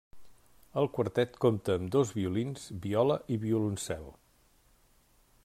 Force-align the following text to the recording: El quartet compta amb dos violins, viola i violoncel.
El 0.81 0.87
quartet 0.95 1.37
compta 1.45 1.75
amb 1.81 1.91
dos 1.97 2.15
violins, 2.15 2.65
viola 2.87 3.19
i 3.37 3.39
violoncel. 3.45 4.11